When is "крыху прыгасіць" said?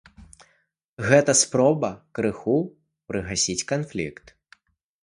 2.21-3.61